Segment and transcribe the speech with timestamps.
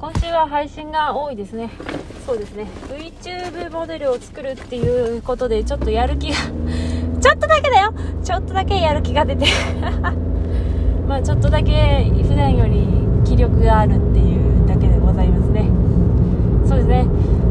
[0.00, 1.70] 今週は配信が多いですね。
[2.24, 2.66] そうですね。
[2.88, 6.36] VTube モデルを作るっていうことでちょっとやる気が
[7.20, 7.92] ちょっとだけだよ。
[8.24, 9.44] ちょっとだけやる気が出て。
[11.06, 12.88] まあちょっとだけ普段より
[13.26, 15.68] 気力があるっていうだけでございますね。
[16.64, 17.06] そうですね。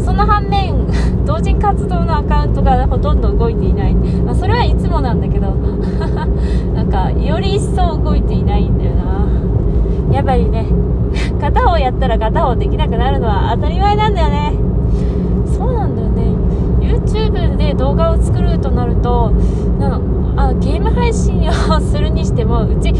[0.00, 0.74] その反面
[1.24, 5.46] 同人活動のアカウントがほとんど動いていない、まあ、それはいつもなんだけど
[6.74, 10.14] なんかより一層動いていないんだよな。
[10.14, 10.83] やっぱりね
[11.54, 14.52] 片方やったら片方できなくなるのは当たり前なんだよね。
[15.56, 16.34] そうなんだよね。
[16.80, 19.30] YouTube で動画を作るとなると
[19.78, 22.92] なのあゲーム配信をするにしてもうち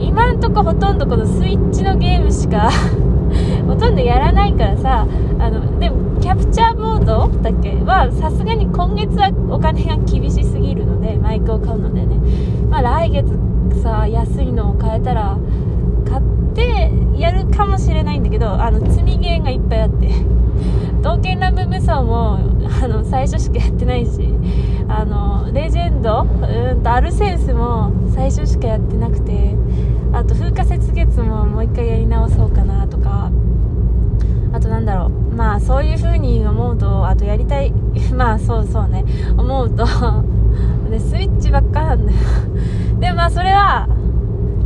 [0.00, 2.70] 今んとこほとんどこのスイッチのゲームしか
[3.66, 5.06] ほとんどやらないからさ
[5.38, 12.16] あのでもキャプチャーボードだっけはさすがに今月はお金が厳しすぎるのでマイクを買うのでね。
[12.68, 13.26] まあ来月
[13.82, 15.36] さ安いのを買えたら
[16.08, 16.22] 買っ
[16.54, 20.10] てやるかもしれないんだけどあの積みゲーがいっぱいあって。
[21.02, 22.38] 刀剣乱舞無双も
[22.82, 24.28] あの最初しかやってないし
[24.88, 29.54] あのレジェンドうんとアルセンスも最初しかやってなくて
[30.12, 33.30] あと風化雪月ももう一回やり直そうかなとか。
[34.56, 35.10] あとなんだろう。
[35.34, 37.72] まあそういう風に思うとあとやりたい。
[38.16, 39.04] まあそうそうね。
[39.36, 39.84] 思うと。
[40.90, 42.18] でスイッチばっかなんだよ。
[42.98, 43.86] でまあそれは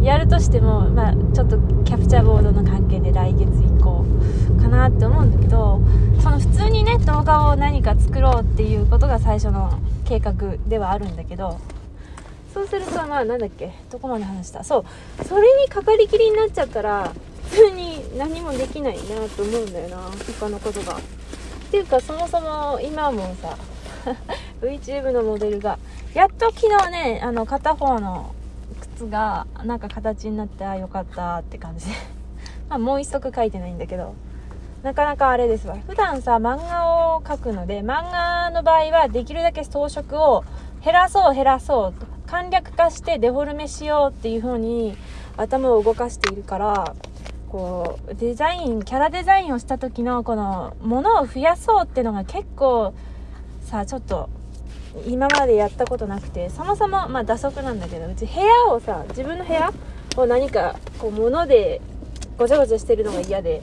[0.03, 4.05] やるとしても、まあ、ちょっとキャプチャーボードの関係で来月以降
[4.61, 5.81] かなって思うんだけど
[6.23, 10.33] その普通にね動画を何か作ろうっていうことが最初の計画
[10.69, 11.61] ではあるんだけど
[12.53, 14.65] そうするとまあなんだっけどこまで話した？
[14.65, 14.85] そ
[15.21, 17.13] うそれにかかりきりになっちゃったら
[17.51, 19.03] 普通に何もできないな
[19.37, 19.97] と思うんだよな
[20.41, 20.97] 他のことが。
[20.97, 21.01] っ
[21.71, 23.57] ていうかそもそも今もさ
[24.61, 25.79] VTube のモデルが
[26.15, 28.35] やっと昨日ねあの片方の
[29.01, 31.87] 靴がなんか形になってあよかったって感じ。
[32.69, 34.15] まあもう一足書いてないんだけど。
[34.83, 35.77] なかなかあれですわ。
[35.87, 40.43] 普段さ漫画を描くので漫画の場合はできるだけ装飾を
[40.83, 42.07] 減らそう減らそうと。
[42.27, 44.97] 簡略化してデフォルメしようっていう風に
[45.37, 46.95] 頭を動かしているから
[47.49, 52.95] こうデザインキャラデザインをした時のこのものを増やそうっていうのが結構
[53.63, 54.31] さちょっと
[55.07, 59.73] 今までやったことなくてそもそもまあ打足なんだけどうち部屋をさ自分の部屋
[60.17, 61.81] を何かこう物で
[62.37, 63.63] ごちゃごちゃしてるのが嫌で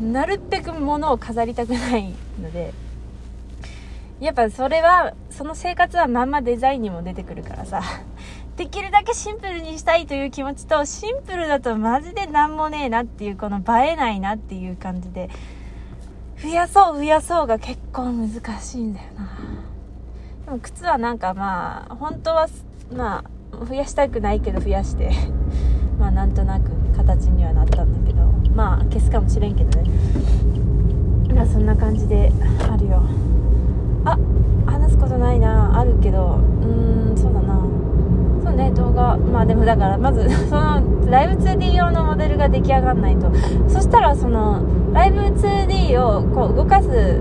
[0.00, 2.72] なるべく物を飾りたくないので
[4.20, 7.82] やっぱそれはその生活はまんまデザインにも出てくるからさ
[8.56, 15.30] できるだけシンプルにしたいという気持ちとシンプルだとマジで何もねえなっていうこの映えないなっていう感じで
[16.42, 19.67] 増やそう増やそうが結構難しいんだよな。
[20.48, 22.48] でも靴はなんかまあ本当は
[22.90, 23.22] ま
[23.52, 25.10] あ増やしたくないけど増やして
[26.00, 28.22] まあなんとなく形にはなったんだけど
[28.56, 29.90] まあ消すかもしれんけどね。
[31.34, 32.32] まあそんな感じで
[32.72, 33.02] あるよ。
[34.06, 34.16] あ
[34.64, 35.78] 話すことないな。
[35.78, 37.60] あるけどうーんそうだな。
[38.42, 39.18] そうね動画。
[39.18, 40.80] まあでもだからまず その
[41.10, 43.30] ライブ 2D 用のモデルが出来上がんないと。
[43.68, 44.62] そしたらその
[44.94, 47.20] ライブ 2D をこう動かす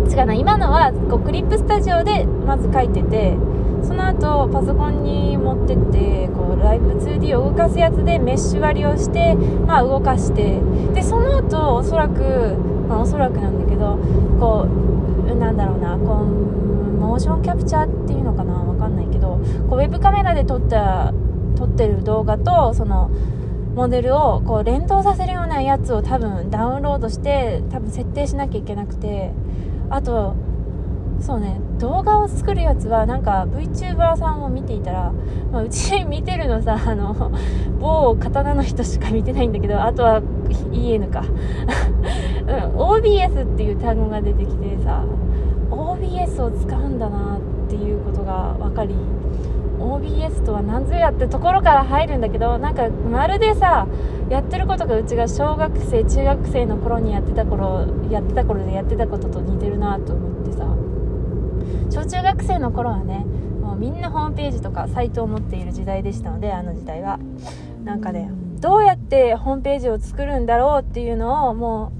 [0.00, 3.36] 違うな今のはこうクリップスタジオでまず書いてて
[3.82, 10.60] その後パソコンに持ってってこうライブ 2D を動かすやつでメッシュ割りをして、まあ、動かして
[10.94, 12.20] でその後おそらく、
[12.88, 13.96] まあ、おそらくなんだけど
[14.38, 16.50] こうなんだろうなこう
[17.00, 21.12] モーションキャプチャーっていうのかなわかんないけどこうウェブカメラで撮った
[21.56, 23.10] 撮ってる動画とその
[23.74, 29.32] モデルをこう連動させるようなやつを多分ダウンロードして多分設定しなきゃいけなくて
[29.90, 30.34] あと
[31.20, 35.12] そうね動画を作るやつはなんか VTuber さんを見ていたら、
[35.52, 37.32] まあ、うち見てるのさあの
[37.78, 40.22] 某刀の人しか見てないんだけどあとは
[40.72, 41.28] EN か、うん、
[42.76, 45.04] OBS っていう単語が出てきてさ
[45.70, 48.94] OBS を使うんだなっていうことが分かり
[49.80, 53.86] OBS とは何ぞやってところから入るんだけどなんかまるでさ
[54.28, 60.66] やってることがうちが小学生中学生の頃にやってた頃やってた頃でやってたことと似てるなと思ってさ。
[61.90, 63.24] 小中学生の頃はね
[63.60, 67.18] もうみんなホームページとかサイトを持っている時代でしたのであの時代は。
[67.84, 68.30] なんかね
[68.60, 71.92] どうやってホームページを作るんだろうっていうのをも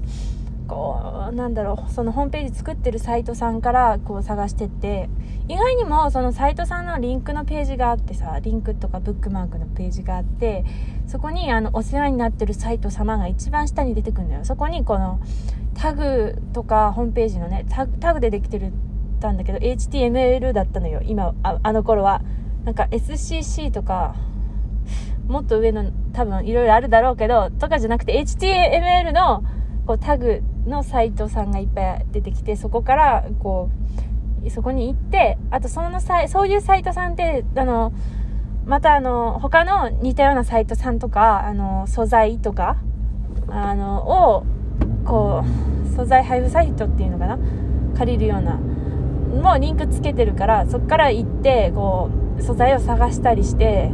[0.71, 5.09] こうなんだろうそのホームページ作ってるサイトさんからこう探してって
[5.49, 10.63] 意外にもそのサイトさんのリンクのページがあってさリンクとかブックマークのページがあって
[11.07, 14.45] そこにあのお世話になってるサイト様が一番下に出てくるんだよ。
[14.45, 15.19] そこにこの
[15.75, 18.71] タグとかホームページのねタグでできてる
[19.19, 21.01] たんだけど HTML だったのよ。
[21.03, 22.21] 今ああの頃は。
[22.63, 24.13] なんか SCC とか
[25.27, 29.43] もっと上の多分いろいろあるだろうけど、とかじゃなくて HTML の
[29.91, 33.69] こうタグのサイトさんがいっぱい出てきてそこからこ
[34.45, 37.91] うそこに行ってあとそのサイそういうサイトさんってあの
[38.65, 42.77] またあの他の似たようなサイトさんとかあの素材とか
[43.49, 44.45] あのを
[45.03, 47.37] こう素材配布サイトっていうのかな？
[47.97, 52.09] 借りるようなもうリンクつけてるからそこから行ってこ
[52.39, 53.91] う素材を探したりして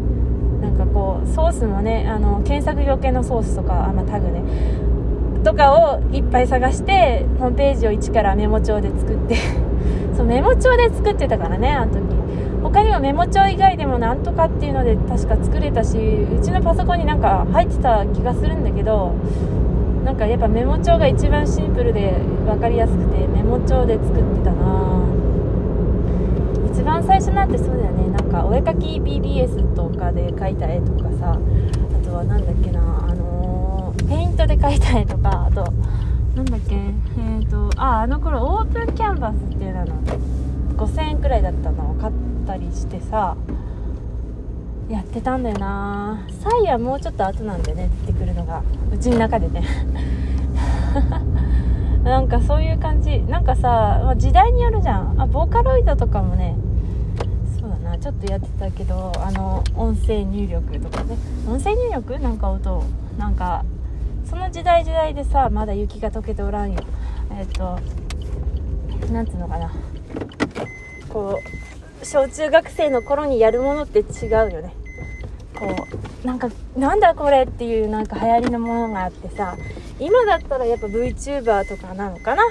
[0.62, 4.44] なんかこうソースもねあの検索余計のソースとかあ、まあ、タグね
[5.48, 9.38] とかをいっぱい探してホームページを一からメモ帳で作って
[10.14, 12.02] そうメモ帳で作ってたからねあの時。
[12.62, 19.14] 他にもメモ帳以外でもなんとかっていうので確か作れたしうちのパソコンになんか入ってた気がするんだけど
[20.04, 22.16] なんかやっぱメモ帳が一番シンプルで
[22.46, 24.58] 分かりやすくてメモ帳で作ってたな。
[26.74, 28.10] 一番最初なんてそうだよね。
[28.10, 32.82] なんかお絵かき BBS とかで描いた絵とかさあとはなんだっけな、
[34.08, 35.72] ペイントで描いた絵とかあと
[36.36, 39.86] なんだっけえっ、ー、とああの頃オープンキャンバスっていうの
[40.78, 42.14] 5000円くらいだったのを買っ
[42.46, 43.36] たりしてさ
[44.90, 46.26] やってたんだよな。
[46.42, 48.64] サイはもうちょっと後なんだよね出てくるのが
[48.94, 49.64] うちの中でね。
[52.06, 53.20] なんかそういう感じ。
[53.24, 55.22] なんかさ時代によるじゃん。
[55.22, 56.56] あボーカロイドとかもね
[57.60, 57.98] そうだな。
[57.98, 61.18] ちょっとやってたけどあの音声入力とかね。
[61.50, 62.20] 音声入力？
[62.20, 62.82] なんか音
[63.18, 63.66] なんか
[64.52, 66.80] 時代時代でさまだ雪が溶けておらんよ。
[67.32, 67.80] えっ、と
[69.12, 69.72] なんつうのかな。
[71.10, 71.40] こ
[72.02, 74.74] う小中学生の頃にやるものって違うよね。
[75.56, 75.76] こ
[76.24, 79.58] うなんかなんだこれっていうなんか流行りのものがあってさ
[80.00, 82.44] 今だったらやっぱ VTuber とかなのかな。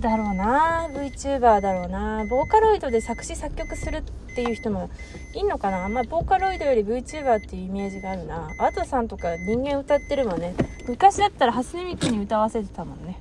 [0.00, 4.02] だろうな VTuber だろうなボーカロイドで作詞作曲するっ
[4.34, 4.90] ていう人も
[5.34, 5.84] いんのかな。
[5.84, 8.50] あんまボーカロイドより VTuber っていうイメージがあるな。
[8.58, 10.54] アトさんとか人間歌ってるもんね。
[10.88, 13.20] 昔だったら蓮見くんに歌わせてたもんね。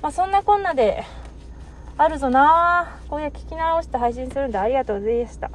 [0.00, 1.04] まあそんなこんなで
[1.98, 2.98] あるぞな。
[3.08, 5.50] これ聞き直して配信するんでありがとうございました。